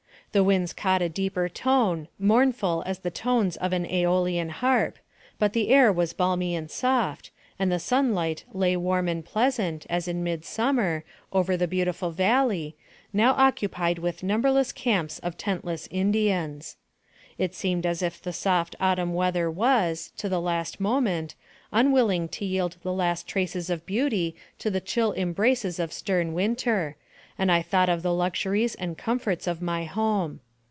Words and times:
The 0.33 0.45
winds 0.45 0.71
caught 0.71 1.01
a 1.01 1.09
deeper 1.09 1.49
tone, 1.49 2.07
mournful 2.17 2.83
as 2.85 2.99
the 2.99 3.11
tones 3.11 3.57
of 3.57 3.73
an 3.73 3.83
Jolian 3.83 4.49
harp, 4.49 4.97
but 5.37 5.51
the 5.51 5.67
air 5.71 5.91
was 5.91 6.13
balmy 6.13 6.55
and 6.55 6.71
soft, 6.71 7.31
and 7.59 7.69
the 7.69 7.79
sunlight 7.79 8.45
lay 8.53 8.77
warm 8.77 9.09
and 9.09 9.25
pleasant, 9.25 9.85
as 9.89 10.07
in 10.07 10.23
midsummer, 10.23 11.03
over 11.33 11.57
the 11.57 11.67
beautiful 11.67 12.11
valley, 12.11 12.77
now 13.11 13.33
occupied 13.33 13.99
with 13.99 14.23
numberless 14.23 14.71
camps 14.71 15.19
of 15.19 15.37
tentless 15.37 15.89
Indians. 15.91 16.77
It 17.37 17.53
seemed 17.53 17.85
as 17.85 18.01
if 18.01 18.21
the 18.21 18.31
soft 18.31 18.73
autumn 18.79 19.13
weather 19.13 19.51
was, 19.51 20.13
to 20.15 20.29
the 20.29 20.39
last 20.39 20.79
moment, 20.79 21.35
unwilling 21.73 22.29
to 22.29 22.45
yield 22.45 22.77
the 22.83 22.93
last 22.93 23.27
traces 23.27 23.69
of 23.69 23.85
beauty 23.85 24.37
to 24.59 24.69
the 24.71 24.79
chill 24.79 25.11
embraces 25.11 25.77
of 25.77 25.91
stern 25.91 26.31
winter, 26.33 26.95
and 27.37 27.51
I 27.51 27.61
thought 27.63 27.89
of 27.89 28.03
the 28.03 28.13
luxuries 28.13 28.75
and 28.75 28.97
comforts 28.99 29.47
of 29.47 29.63
my 29.63 29.85
home. 29.85 30.41